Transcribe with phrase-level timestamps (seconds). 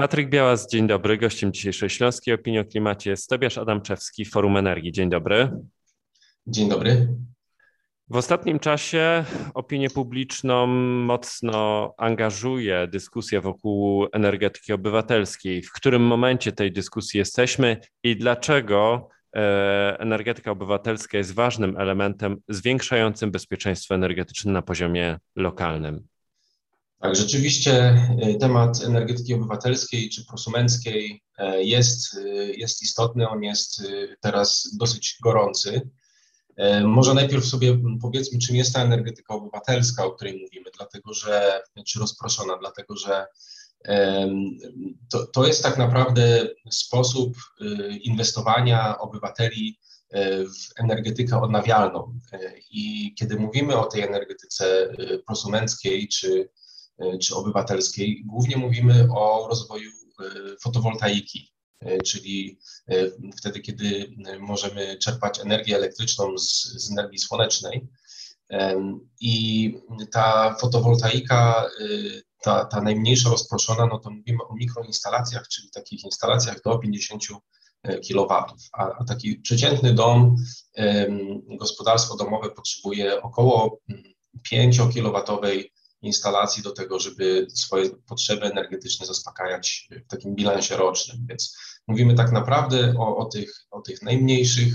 [0.00, 1.18] Patryk Białas, dzień dobry.
[1.18, 4.92] Gościem dzisiejszej Śląskiej Opinii o Klimacie jest Tobiasz Adamczewski, Forum Energii.
[4.92, 5.50] Dzień dobry.
[6.46, 7.08] Dzień dobry.
[8.08, 9.24] W ostatnim czasie
[9.54, 10.66] opinię publiczną
[11.06, 15.62] mocno angażuje dyskusja wokół energetyki obywatelskiej.
[15.62, 23.30] W którym momencie tej dyskusji jesteśmy i dlaczego e, energetyka obywatelska jest ważnym elementem zwiększającym
[23.30, 26.08] bezpieczeństwo energetyczne na poziomie lokalnym?
[27.00, 27.96] Tak, rzeczywiście
[28.34, 33.82] y, temat energetyki obywatelskiej czy prosumenckiej e, jest, y, jest istotny, on jest
[34.20, 35.90] teraz dosyć gorący.
[36.56, 41.62] E, może najpierw sobie powiedzmy, czym jest ta energetyka obywatelska, o której mówimy, dlatego że,
[41.86, 43.26] czy rozproszona, dlatego że
[45.10, 47.36] to, to jest tak naprawdę sposób
[48.00, 49.78] inwestowania obywateli
[50.10, 52.20] e, w energetykę odnawialną.
[52.70, 54.94] I kiedy mówimy o tej energetyce
[55.26, 56.59] prosumenckiej czy E,
[57.22, 60.24] czy obywatelskiej, głównie mówimy o rozwoju e,
[60.62, 62.58] fotowoltaiki, e, czyli
[63.38, 67.88] wtedy, kiedy możemy czerpać energię elektryczną z, z energii słonecznej.
[69.20, 69.74] I
[70.12, 71.66] ta fotowoltaika,
[72.42, 77.22] ta, ta najmniejsza rozproszona, no to mówimy o mikroinstalacjach, czyli takich instalacjach do 50
[78.08, 78.28] kW,
[78.72, 80.36] a, a taki przeciętny dom,
[81.58, 83.78] gospodarstwo domowe potrzebuje około
[84.52, 85.64] 5-kilowatowej
[86.02, 91.26] instalacji do tego, żeby swoje potrzeby energetyczne zaspokajać w takim bilansie rocznym.
[91.28, 91.56] Więc
[91.86, 94.74] mówimy tak naprawdę o, o, tych, o tych najmniejszych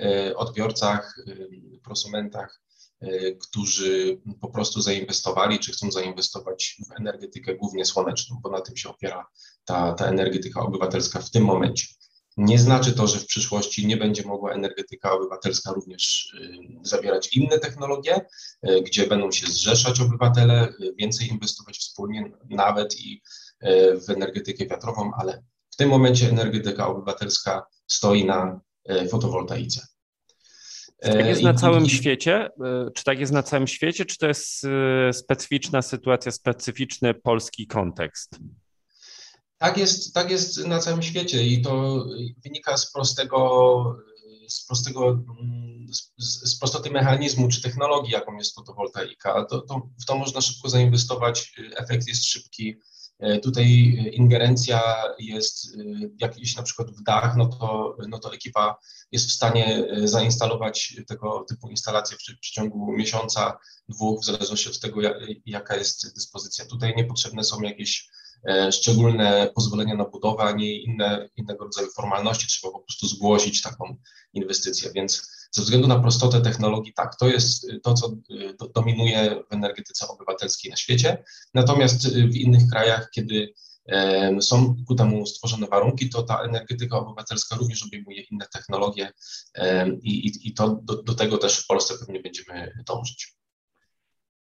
[0.00, 2.60] e, odbiorcach, e, prosumentach,
[3.00, 8.76] e, którzy po prostu zainwestowali, czy chcą zainwestować w energetykę głównie słoneczną, bo na tym
[8.76, 9.26] się opiera
[9.64, 11.86] ta, ta energetyka obywatelska w tym momencie.
[12.36, 17.58] Nie znaczy to, że w przyszłości nie będzie mogła energetyka obywatelska również y, zawierać inne
[17.58, 18.20] technologie,
[18.68, 23.22] y, gdzie będą się zrzeszać obywatele, y, więcej inwestować wspólnie, nawet i
[24.06, 28.60] w energetykę wiatrową, ale w tym momencie energetyka obywatelska stoi na
[29.10, 29.86] fotowoltaice.
[31.04, 32.50] Czy tak jest na całym świecie?
[32.94, 34.66] Czy tak jest na całym świecie, czy to jest
[35.12, 38.38] specyficzna sytuacja, specyficzny polski kontekst?
[39.64, 42.04] Tak jest, tak jest na całym świecie i to
[42.44, 43.96] wynika z prostego,
[44.48, 45.24] z prostego,
[46.18, 49.44] z, prostoty mechanizmu czy technologii, jaką jest fotowoltaika.
[49.44, 52.76] To, to, w to można szybko zainwestować, efekt jest szybki.
[53.42, 53.66] Tutaj
[54.12, 54.80] ingerencja
[55.18, 55.76] jest,
[56.20, 58.76] jak jeśli na przykład w dach, no to, no to ekipa
[59.12, 63.58] jest w stanie zainstalować tego typu instalacje w, w ciągu miesiąca,
[63.88, 65.00] dwóch, w zależności od tego,
[65.46, 66.66] jaka jest dyspozycja.
[66.66, 68.23] Tutaj niepotrzebne są jakieś E,
[68.70, 72.46] szczególne pozwolenia na budowę, a nie inne, innego rodzaju formalności.
[72.46, 73.96] Trzeba po prostu zgłosić taką
[74.32, 74.90] inwestycję.
[74.94, 80.08] Więc ze względu na prostotę technologii, tak, to jest to, co e, dominuje w energetyce
[80.08, 81.24] obywatelskiej na świecie.
[81.54, 83.54] Natomiast w innych krajach, kiedy
[83.88, 89.12] e, są ku temu stworzone warunki, to ta energetyka obywatelska również obejmuje inne technologie
[90.02, 93.34] i, i, i to do, do tego też w Polsce pewnie będziemy dążyć.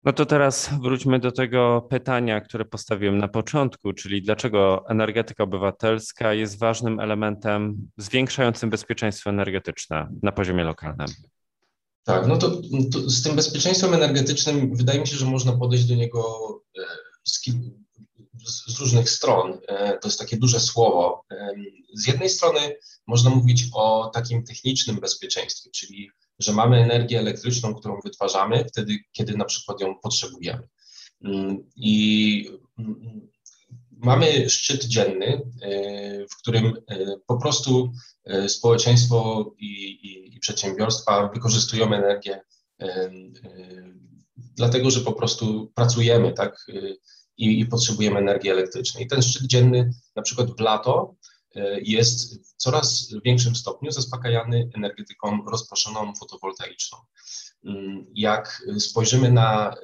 [0.06, 6.34] No to teraz wróćmy do tego pytania, które postawiłem na początku, czyli dlaczego energetyka obywatelska
[6.34, 11.08] jest ważnym elementem zwiększającym bezpieczeństwo energetyczne na poziomie lokalnym.
[12.04, 15.96] Tak, no to, to z tym bezpieczeństwem energetycznym wydaje mi się, że można podejść do
[15.96, 16.82] niego e,
[17.24, 17.42] z,
[18.68, 19.60] z różnych stron.
[19.68, 21.26] E, to jest takie duże słowo.
[21.32, 21.54] E,
[21.94, 22.60] z jednej strony
[23.08, 26.10] można mówić o takim technicznym bezpieczeństwie, czyli
[26.44, 30.68] że mamy energię elektryczną, którą wytwarzamy wtedy, kiedy na przykład ją potrzebujemy.
[31.24, 32.50] Mm, I
[32.80, 33.30] mm,
[33.92, 37.92] mamy szczyt dzienny, e, w którym e, po prostu
[38.26, 42.42] e, społeczeństwo i, i, i przedsiębiorstwa wykorzystują energię
[44.36, 46.66] dlatego, że po prostu pracujemy, tak,
[47.38, 49.04] i, i potrzebujemy energii elektrycznej.
[49.04, 51.16] I ten szczyt dzienny na przykład w lato
[51.82, 56.98] jest w coraz większym stopniu zaspokajany energetyką rozproszoną fotowoltaiczną.
[57.66, 59.76] Mm, jak spojrzymy na,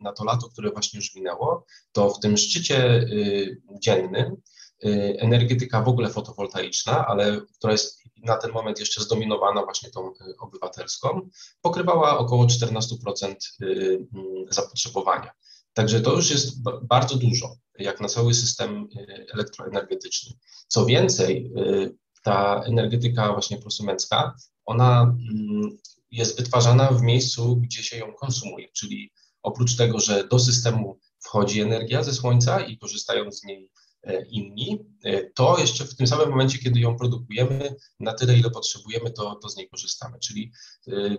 [0.00, 4.36] na to lato, które właśnie już minęło, to w tym szczycie y, dziennym
[4.84, 10.08] y, energetyka w ogóle fotowoltaiczna, ale która jest na ten moment jeszcze zdominowana właśnie tą
[10.10, 11.28] y, obywatelską,
[11.62, 14.06] pokrywała około 14% mm,
[14.50, 15.30] zapotrzebowania.
[15.76, 20.32] Także to już jest bardzo dużo, jak na cały system y, elektroenergetyczny.
[20.68, 25.78] Co więcej, y, ta energetyka właśnie prosumencka, ona mm,
[26.10, 29.12] jest wytwarzana w miejscu, gdzie się ją konsumuje, czyli
[29.42, 33.70] oprócz tego, że do systemu wchodzi energia ze słońca i korzystają z niej
[34.02, 38.50] e, inni, e, to jeszcze w tym samym momencie, kiedy ją produkujemy, na tyle, ile
[38.50, 40.18] potrzebujemy, to, to z niej korzystamy.
[40.18, 40.52] Czyli
[40.88, 41.16] y,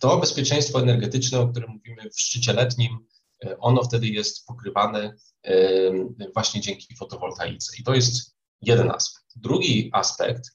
[0.00, 3.06] to bezpieczeństwo energetyczne, o którym mówimy w szczycie letnim,
[3.58, 5.14] ono wtedy jest pokrywane
[6.34, 7.76] właśnie dzięki fotowoltaice.
[7.78, 9.26] I to jest jeden aspekt.
[9.36, 10.50] Drugi aspekt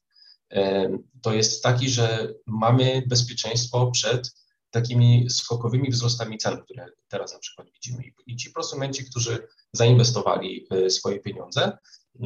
[1.21, 4.31] to jest taki, że mamy bezpieczeństwo przed
[4.71, 8.03] takimi skokowymi wzrostami cen, które teraz na przykład widzimy.
[8.25, 11.77] I ci prosumenci, którzy zainwestowali e, swoje pieniądze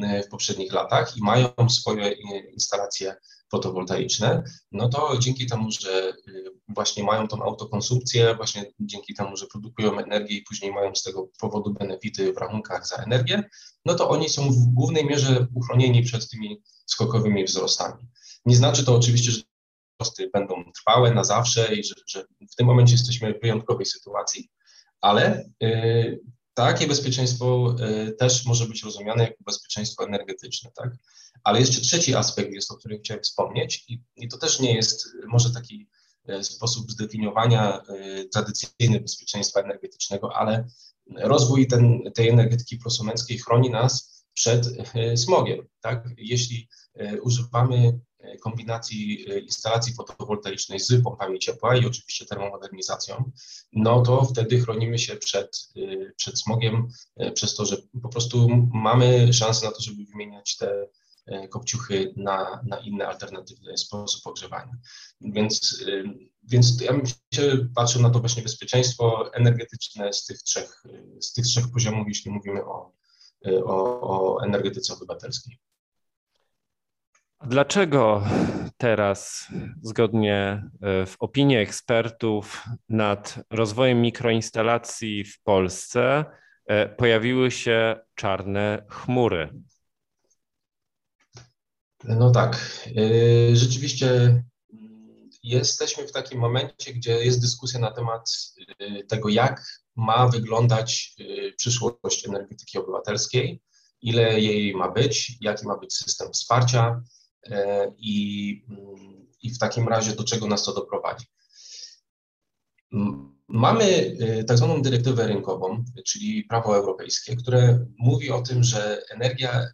[0.02, 2.12] e, w poprzednich latach i mają swoje
[2.52, 3.16] instalacje
[3.50, 4.42] fotowoltaiczne,
[4.72, 6.14] no to dzięki temu, że e,
[6.76, 11.28] właśnie mają tą autokonsumpcję, właśnie dzięki temu, że produkują energię i później mają z tego
[11.40, 13.42] powodu benefity w rachunkach za energię,
[13.84, 18.02] no to oni są w głównej mierze uchronieni przed tymi skokowymi wzrostami.
[18.46, 19.42] Nie znaczy to oczywiście, że
[20.00, 24.50] wzrosty będą trwałe na zawsze i że, że w tym momencie jesteśmy w wyjątkowej sytuacji,
[25.00, 26.20] ale y,
[26.54, 27.76] takie bezpieczeństwo
[28.08, 30.90] y, też może być rozumiane jako bezpieczeństwo energetyczne, tak?
[31.44, 35.08] Ale jeszcze trzeci aspekt jest, o którym chciałem wspomnieć i, i to też nie jest
[35.26, 35.95] może taki y,
[36.42, 37.82] sposób zdefiniowania
[38.32, 40.66] tradycyjnego bezpieczeństwa energetycznego, ale
[41.16, 44.68] rozwój ten, tej energetyki prosumenckiej chroni nas przed
[45.16, 46.08] smogiem, tak?
[46.16, 46.68] Jeśli
[47.22, 48.00] używamy
[48.40, 53.30] kombinacji e, instalacji fotowoltaicznej z pompami ciepła i oczywiście termomodernizacją,
[53.72, 58.48] no to wtedy chronimy się przed, e, przed smogiem e, przez to, że po prostu
[58.72, 60.86] mamy szansę na to, żeby wymieniać te
[61.50, 64.72] kopciuchy na, na inny alternatywny sposób ogrzewania.
[65.20, 65.84] Więc,
[66.42, 70.82] więc ja bym się patrzył na to właśnie bezpieczeństwo energetyczne z tych trzech,
[71.20, 72.92] z tych trzech poziomów, jeśli mówimy o,
[73.64, 75.58] o, o energetyce obywatelskiej.
[77.44, 78.22] Dlaczego
[78.76, 79.48] teraz,
[79.82, 86.24] zgodnie e, w opinii ekspertów, nad rozwojem mikroinstalacji w Polsce
[86.66, 89.48] e, pojawiły się czarne chmury?
[92.04, 92.82] No tak.
[92.96, 94.10] E, rzeczywiście
[94.72, 98.30] mm, jesteśmy w takim momencie, gdzie jest dyskusja na temat
[99.08, 99.66] tego, jak
[99.96, 101.16] ma wyglądać
[101.56, 103.62] przyszłość energetyki obywatelskiej,
[104.02, 107.02] ile jej ma być, jaki ma być system wsparcia,
[107.98, 111.26] i, mm, i w takim razie do czego nas to doprowadzi.
[113.48, 114.16] Mamy
[114.46, 119.66] tak zwaną dyrektywę rynkową, czyli prawo europejskie, które mówi o tym, że energia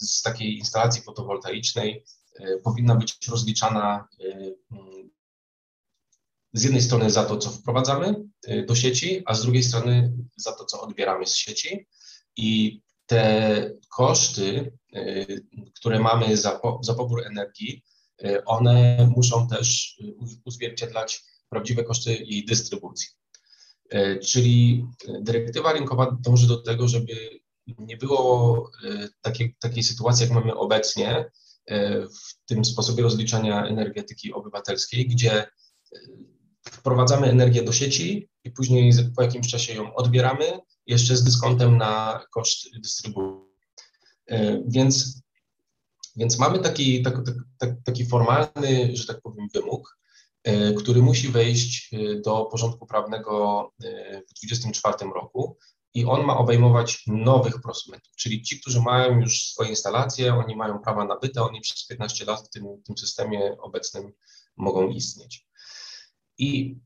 [0.00, 2.04] z takiej instalacji fotowoltaicznej
[2.34, 5.10] e, powinna być rozliczana mm,
[6.52, 8.14] z jednej strony za to, co wprowadzamy
[8.66, 11.86] do sieci, a z drugiej strony za to, co odbieramy z sieci.
[12.36, 14.72] I te koszty,
[15.74, 17.84] które mamy za, za pobór energii,
[18.46, 19.98] one muszą też
[20.44, 23.08] uzwierciedlać prawdziwe koszty jej dystrybucji.
[24.22, 24.86] Czyli
[25.20, 27.40] dyrektywa rynkowa dąży do tego, żeby
[27.78, 28.70] nie było
[29.20, 31.30] takiej, takiej sytuacji, jak mamy obecnie
[32.20, 35.46] w tym sposobie rozliczania energetyki obywatelskiej, gdzie
[36.72, 42.24] wprowadzamy energię do sieci i później po jakimś czasie ją odbieramy, jeszcze z dyskontem na
[42.30, 43.48] koszt dystrybucji.
[44.26, 45.22] E, więc,
[46.16, 47.14] więc mamy taki, tak,
[47.58, 49.98] tak, taki formalny, że tak powiem, wymóg,
[50.44, 55.56] e, który musi wejść e, do porządku prawnego w 2024 roku
[55.94, 60.78] i on ma obejmować nowych prosumentów, czyli ci, którzy mają już swoje instalacje, oni mają
[60.78, 64.12] prawa nabyte, oni przez 15 lat w tym, tym systemie obecnym
[64.56, 65.46] mogą istnieć.
[66.38, 66.76] I,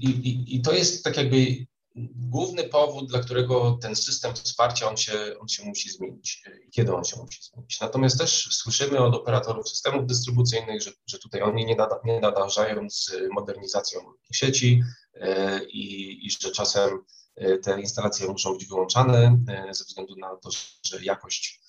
[0.00, 1.66] i, I to jest tak jakby
[2.14, 6.94] główny powód, dla którego ten system wsparcia on się, on się musi zmienić i kiedy
[6.94, 7.80] on się musi zmienić.
[7.80, 12.90] Natomiast też słyszymy od operatorów systemów dystrybucyjnych, że, że tutaj oni nie, nada, nie nadążają
[12.90, 14.00] z modernizacją
[14.32, 14.82] sieci
[15.14, 17.04] e, i, i że czasem
[17.62, 20.50] te instalacje muszą być wyłączane e, ze względu na to,
[20.86, 21.60] że jakość,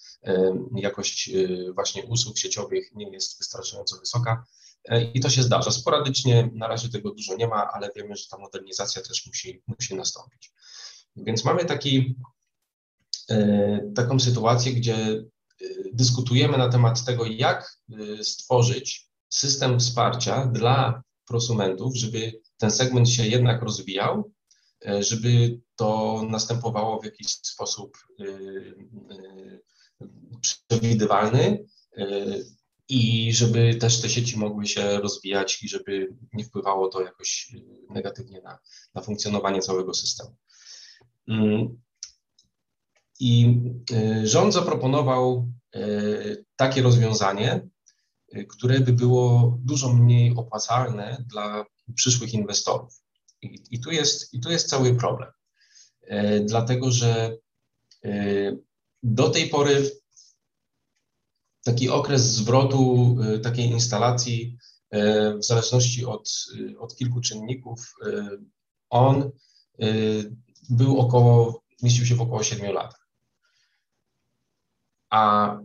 [0.75, 1.29] jakość
[1.73, 4.45] właśnie usług sieciowych nie jest wystarczająco wysoka.
[4.89, 5.71] E, I to się zdarza.
[5.71, 9.95] Sporadycznie na razie tego dużo nie ma, ale wiemy, że ta modernizacja też musi, musi
[9.95, 10.51] nastąpić.
[11.15, 12.15] Więc mamy taki,
[13.29, 15.25] e, taką sytuację, gdzie e,
[15.93, 17.77] dyskutujemy na temat tego, jak
[18.23, 24.31] stworzyć system wsparcia dla prosumentów, żeby ten segment się jednak rozwijał,
[24.99, 27.97] żeby to następowało w jakiś sposób
[30.41, 31.65] przewidywalny,
[32.89, 37.55] i żeby też te sieci mogły się rozwijać i żeby nie wpływało to jakoś
[37.89, 38.59] negatywnie na,
[38.93, 40.35] na funkcjonowanie całego systemu.
[41.27, 41.81] Mm.
[43.19, 43.61] I
[44.23, 45.51] rząd zaproponował
[46.55, 47.67] takie rozwiązanie,
[48.49, 51.65] które by było dużo mniej opłacalne dla
[51.95, 53.04] przyszłych inwestorów.
[53.71, 55.29] I, tu, jest, i tu jest cały problem,
[56.41, 57.37] dlatego że
[59.03, 59.91] do tej pory
[61.63, 64.57] taki okres zwrotu y, takiej instalacji
[65.39, 66.29] w zależności od,
[66.79, 67.95] od kilku czynników,
[68.89, 69.31] on
[70.69, 73.07] był około, mieścił się w około 7 latach.
[75.09, 75.59] A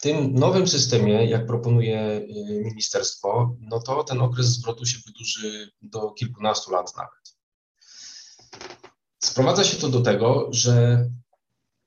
[0.00, 6.10] w tym nowym systemie, jak proponuje ministerstwo, no to ten okres zwrotu się wydłuży do
[6.10, 7.36] kilkunastu lat nawet.
[9.18, 11.06] Sprowadza się to do tego, że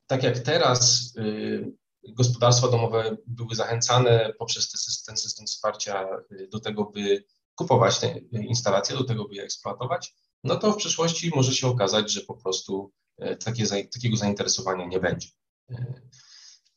[0.06, 1.72] tak jak teraz y,
[2.08, 4.72] gospodarstwa domowe były zachęcane poprzez
[5.06, 10.14] ten system wsparcia y, do tego, by kupować te instalacje, do tego, by je eksploatować,
[10.44, 12.92] no to w przyszłości może się okazać, że po prostu
[13.22, 15.28] y, takie, takiego zainteresowania nie będzie.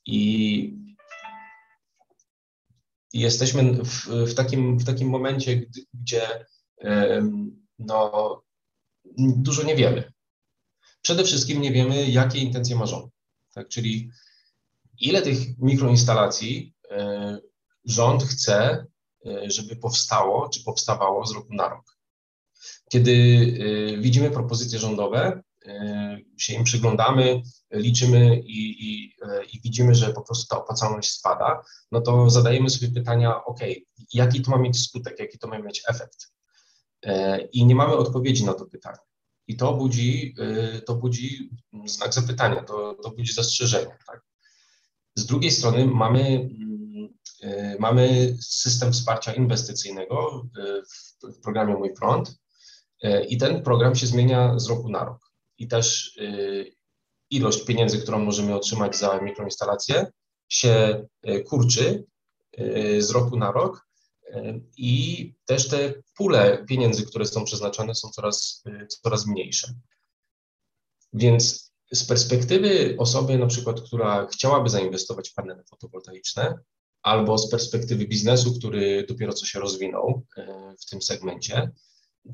[0.06, 0.87] I
[3.14, 5.62] jesteśmy w, w, takim, w takim momencie,
[5.94, 6.46] gdzie
[7.80, 8.42] no,
[9.18, 10.12] dużo nie wiemy.
[11.02, 13.14] Przede wszystkim nie wiemy, jakie intencje ma rząd.
[13.54, 13.68] Tak?
[13.68, 14.10] Czyli
[15.00, 17.40] ile tych mikroinstalacji e,
[17.86, 18.86] rząd chce,
[19.26, 21.98] e, żeby powstało, czy powstawało z roku na rok.
[22.90, 25.42] Kiedy e, widzimy propozycje rządowe,
[26.38, 29.16] się im przyglądamy, liczymy i, i,
[29.54, 33.60] i, widzimy, że po prostu ta opłacalność spada, no to zadajemy sobie pytania, ok,
[34.14, 36.32] jaki to ma mieć skutek, jaki to ma mieć efekt.
[37.52, 38.98] I nie mamy odpowiedzi na to pytanie.
[39.48, 40.36] I to budzi,
[40.86, 41.50] to budzi
[41.86, 43.98] znak zapytania, to, to budzi zastrzeżenie.
[44.08, 44.22] Tak?
[45.16, 46.50] Z drugiej strony mamy,
[47.80, 50.48] mamy system wsparcia inwestycyjnego
[51.24, 52.40] w programie Mój Prąd
[53.30, 55.27] i ten program się zmienia z roku na rok.
[55.58, 56.20] I też
[57.30, 60.12] ilość pieniędzy, którą możemy otrzymać za mikroinstalację
[60.50, 61.06] się
[61.46, 62.06] kurczy
[63.00, 63.88] z roku na rok
[64.78, 68.64] i też te pule pieniędzy, które są przeznaczane, są coraz,
[69.04, 69.74] coraz mniejsze.
[71.14, 76.60] Więc z perspektywy osoby, na przykład, która chciałaby zainwestować w panele fotowoltaiczne,
[77.02, 80.26] albo z perspektywy biznesu, który dopiero co się rozwinął
[80.82, 81.72] w tym segmencie,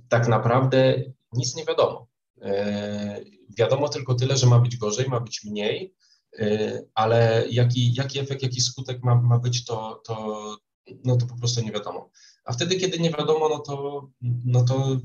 [0.09, 1.03] tak naprawdę
[1.33, 2.07] nic nie wiadomo.
[2.43, 3.23] E,
[3.57, 5.93] wiadomo tylko tyle, że ma być gorzej, ma być mniej,
[6.39, 10.57] e, ale jaki, jaki efekt, jaki skutek ma, ma być, to, to,
[11.05, 12.09] no to po prostu nie wiadomo.
[12.45, 14.07] A wtedy, kiedy nie wiadomo, no to,
[14.45, 14.97] no to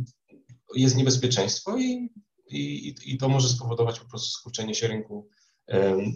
[0.75, 2.11] jest niebezpieczeństwo i,
[2.50, 5.28] i, i to może spowodować po prostu skurczenie się rynku.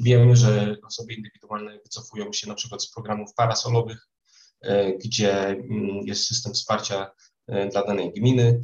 [0.02, 4.08] Wiemy, że osoby indywidualne wycofują się na przykład z programów parasolowych,
[4.60, 7.10] e, gdzie mm, jest system wsparcia e,
[7.72, 8.60] dla danej gminy,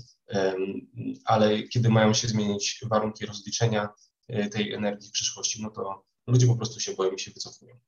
[1.24, 3.88] ale kiedy mają się zmienić warunki rozliczenia
[4.28, 7.78] e, tej energii w przyszłości, no to ludzie po prostu się boją i się wycofują.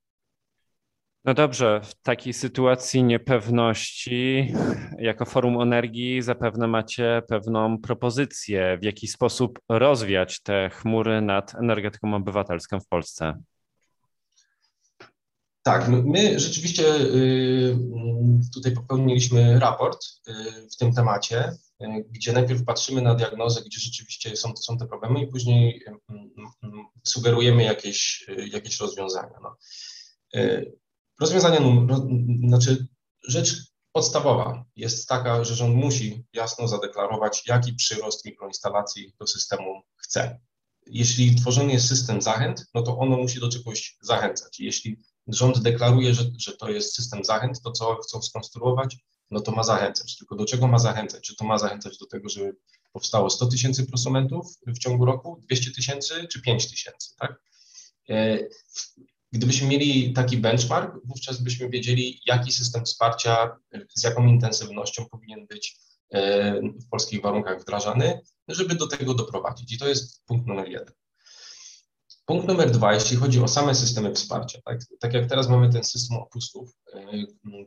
[1.25, 4.53] No dobrze, w takiej sytuacji niepewności,
[4.99, 12.15] jako Forum Energii, zapewne macie pewną propozycję, w jaki sposób rozwiać te chmury nad energetyką
[12.15, 13.43] obywatelską w Polsce.
[15.71, 17.77] Tak, my rzeczywiście y,
[18.55, 20.33] tutaj popełniliśmy raport y,
[20.73, 25.23] w tym temacie, y, gdzie najpierw patrzymy na diagnozę, gdzie rzeczywiście są, są te problemy
[25.23, 25.85] i później
[27.05, 29.39] sugerujemy jakieś, jakieś rozwiązania.
[29.43, 29.57] No.
[31.21, 31.59] Rozwiązanie,
[32.49, 32.87] znaczy
[33.29, 40.41] rzecz podstawowa jest taka, że rząd musi jasno zadeklarować, jaki przyrost mikroinstalacji do systemu chce.
[40.87, 44.61] Jeśli tworzony jest system zachęt, no to ono musi do czegoś zachęcać.
[44.61, 44.97] Jeśli
[45.35, 48.97] rząd deklaruje, że, że to jest system zachęt, to co chcą skonstruować,
[49.31, 50.17] no to ma zachęcać.
[50.19, 51.23] Tylko do czego ma zachęcać?
[51.23, 52.57] Czy to ma zachęcać do tego, żeby
[52.93, 57.43] powstało 100 tysięcy prosumentów w ciągu roku, 200 tysięcy czy 5 tysięcy, tak?
[58.09, 58.39] E,
[59.33, 63.57] Gdybyśmy mieli taki benchmark, wówczas byśmy wiedzieli, jaki system wsparcia,
[63.95, 65.77] z jaką intensywnością powinien być
[66.11, 69.73] e, w polskich warunkach wdrażany, żeby do tego doprowadzić.
[69.73, 70.95] I to jest punkt numer jeden.
[72.31, 75.85] Punkt numer dwa, jeśli chodzi o same systemy wsparcia, tak, tak jak teraz mamy ten
[75.85, 77.13] system opustów, e,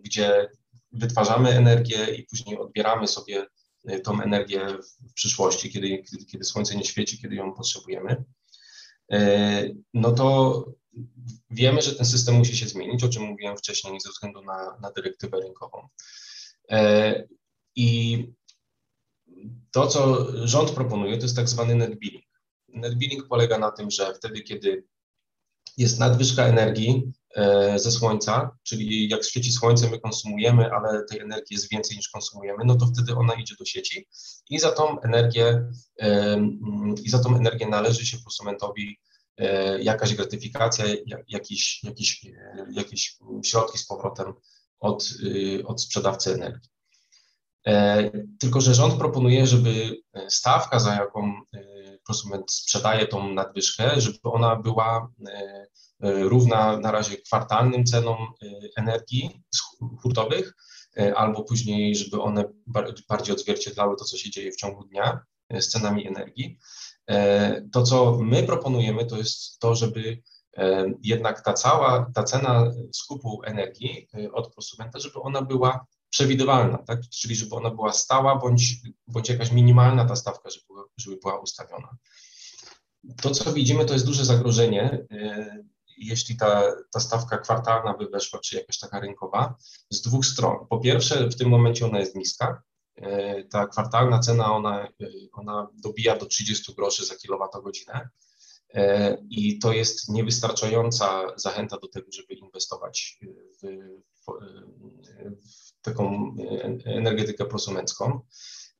[0.03, 0.49] gdzie
[0.91, 3.45] wytwarzamy energię i później odbieramy sobie
[3.87, 4.67] e, tą energię
[5.09, 8.23] w przyszłości, kiedy, kiedy, kiedy słońce nie świeci, kiedy ją potrzebujemy,
[9.93, 10.65] no to
[11.49, 14.91] wiemy, że ten system musi się zmienić, o czym mówiłem wcześniej, ze względu na, na
[14.91, 15.87] dyrektywę rynkową.
[17.75, 18.17] I
[19.71, 22.32] to, co rząd proponuje, to jest tak zwany net billing.
[22.73, 24.83] Net billing polega na tym, że wtedy, kiedy
[25.77, 31.55] jest nadwyżka energii e, ze słońca, czyli jak świeci słońce, my konsumujemy, ale tej energii
[31.55, 34.07] jest więcej niż konsumujemy, no to wtedy ona idzie do sieci
[34.49, 35.63] i za tą energię,
[37.03, 38.97] i za tą energię należy się prosumentowi
[39.37, 40.85] E, jakaś gratyfikacja,
[41.27, 44.33] jakieś, jakieś, e, jakieś środki z powrotem
[44.79, 46.69] od, y, od sprzedawcy energii.
[47.67, 51.33] E, tylko, że rząd proponuje, żeby stawka, za jaką
[52.05, 55.11] prosument sprzedaje tą nadwyżkę, żeby ona była
[56.01, 58.17] równa na razie kwartalnym cenom
[58.77, 59.41] energii
[60.01, 60.53] hurtowych,
[61.15, 62.43] albo później, żeby one
[63.09, 65.19] bardziej odzwierciedlały to, co się dzieje w ciągu dnia,
[65.59, 66.59] z cenami energii.
[67.71, 70.21] To, co my proponujemy, to jest to, żeby
[71.01, 77.01] jednak ta cała, ta cena skupu energii od prosumenta, żeby ona była przewidywalna, tak?
[77.09, 78.75] czyli żeby ona była stała bądź,
[79.07, 80.65] bądź jakaś minimalna ta stawka, żeby,
[80.97, 81.97] żeby była ustawiona.
[83.21, 85.65] To, co widzimy, to jest duże zagrożenie, y,
[85.97, 89.55] jeśli ta, ta stawka kwartalna by weszła, czy jakaś taka rynkowa,
[89.89, 90.67] z dwóch stron.
[90.69, 92.61] Po pierwsze, w tym momencie ona jest niska.
[92.97, 98.09] Y, ta kwartalna cena, ona, y, ona dobija do 30 groszy za kilowatogodzinę
[99.29, 103.19] i to jest niewystarczająca zachęta do tego, żeby inwestować
[103.61, 104.25] w, w,
[105.31, 106.35] w taką
[106.85, 108.21] energetykę prosumencką.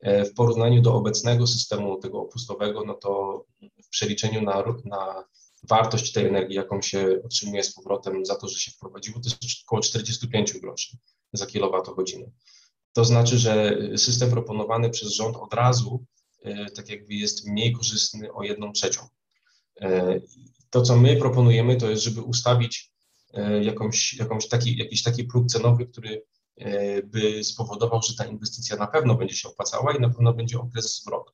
[0.04, 3.44] E, w porównaniu do obecnego systemu tego opustowego, no to
[3.84, 5.24] w przeliczeniu na, na
[5.64, 9.64] wartość tej energii, jaką się otrzymuje z powrotem za to, że się wprowadziło, to jest
[9.66, 10.98] około 45 groszy
[11.34, 12.32] za kilowatogodzinę.
[12.94, 16.06] To znaczy, że system proponowany przez rząd od razu
[16.44, 19.02] e, tak jakby jest mniej korzystny o jedną trzecią.
[19.82, 20.20] E,
[20.70, 22.94] to, co my proponujemy, to jest, żeby ustawić
[23.62, 26.24] jakąś, jakąś taki, jakiś taki próg cenowy, który
[27.04, 31.02] by spowodował, że ta inwestycja na pewno będzie się opłacała i na pewno będzie okres
[31.02, 31.34] zwrotu.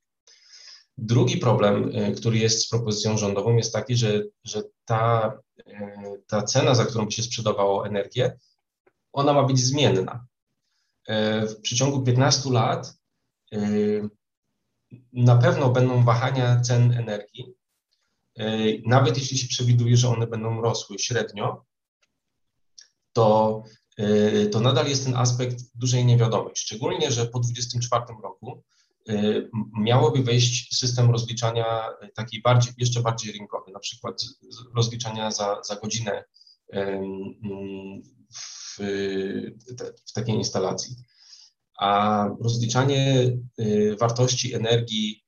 [0.97, 5.33] Drugi problem, e, który jest z propozycją rządową, jest taki, że, że ta,
[5.67, 8.37] e, ta cena, za którą by się sprzedawało energię,
[9.13, 10.25] ona ma być zmienna.
[11.41, 12.93] W przeciągu 15 lat
[15.13, 17.53] na pewno będą wahania cen energii,
[18.85, 21.65] nawet jeśli się przewiduje, że one będą rosły średnio,
[23.13, 23.63] to
[24.51, 26.53] to nadal jest ten aspekt dużej niewiadomej.
[26.55, 28.63] Szczególnie, że po 2024 roku
[29.09, 34.21] y, miałoby wejść system rozliczania taki bardziej, jeszcze bardziej rynkowy, na przykład
[34.75, 36.23] rozliczania za, za godzinę
[38.33, 38.77] w,
[40.07, 40.95] w takiej instalacji.
[41.79, 45.23] A rozliczanie y, wartości energii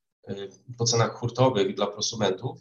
[0.77, 2.59] po cenach hurtowych dla prosumentów,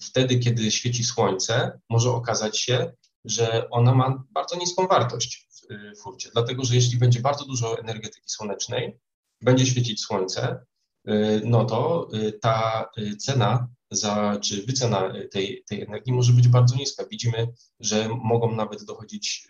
[0.00, 2.92] wtedy, kiedy świeci słońce, może okazać się,
[3.24, 8.30] że ona ma bardzo niską wartość w furcie, dlatego że jeśli będzie bardzo dużo energetyki
[8.30, 8.98] słonecznej,
[9.40, 10.64] będzie świecić słońce,
[11.08, 16.48] y, no to y, ta y, cena za, czy wycena tej, tej energii może być
[16.48, 17.04] bardzo niska.
[17.10, 17.48] Widzimy,
[17.80, 19.46] że mogą nawet dochodzić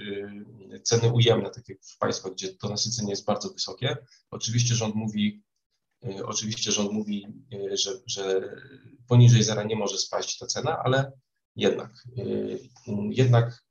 [0.83, 3.97] ceny ujemne, tak jak w państwach, gdzie to nasycenie jest bardzo wysokie.
[4.31, 5.43] Oczywiście rząd mówi,
[6.25, 7.27] oczywiście rząd mówi,
[7.73, 8.41] że, że
[9.09, 11.13] poniżej zera nie może spaść ta cena, ale
[11.59, 12.59] jednak, y,
[13.11, 13.65] jednak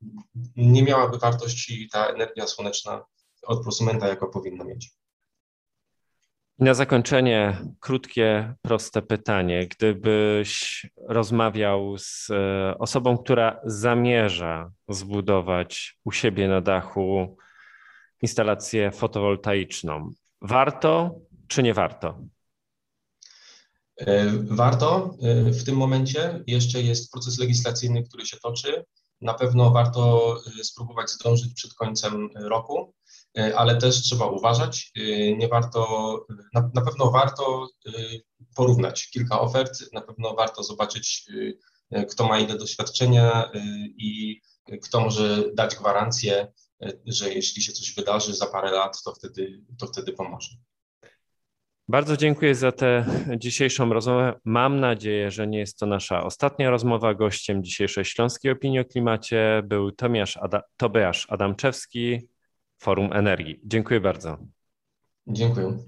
[0.56, 3.04] nie miałaby wartości ta energia słoneczna
[3.42, 4.90] od prosumenta, jako powinna mieć.
[6.58, 9.66] Na zakończenie krótkie, proste pytanie.
[9.66, 17.36] Gdybyś rozmawiał z e, osobą, która zamierza zbudować u siebie na dachu
[18.22, 20.10] instalację fotowoltaiczną,
[20.42, 21.14] warto
[21.48, 22.18] czy nie warto?
[23.98, 28.84] E, warto e, w tym momencie, jeszcze jest proces legislacyjny, który się toczy.
[29.20, 32.94] Na pewno warto e, spróbować zdążyć przed końcem roku,
[33.56, 34.92] ale też trzeba uważać.
[35.36, 35.86] Nie warto,
[36.54, 37.68] na, na pewno warto
[38.56, 41.26] porównać kilka ofert, na pewno warto zobaczyć,
[42.10, 43.50] kto ma ile doświadczenia
[43.96, 44.40] i
[44.82, 46.52] kto może dać gwarancję,
[47.06, 50.50] że jeśli się coś wydarzy za parę lat, to wtedy, to wtedy pomoże.
[51.88, 53.04] Bardzo dziękuję za tę
[53.36, 54.40] dzisiejszą rozmowę.
[54.44, 57.14] Mam nadzieję, że nie jest to nasza ostatnia rozmowa.
[57.14, 62.20] Gościem dzisiejszej Śląskiej Opinii o Klimacie był Tomiasz Ada Tobiasz Adamczewski,
[62.78, 63.60] Forum Energii.
[63.64, 64.38] Dziękuję bardzo.
[65.26, 65.78] Dziękuję.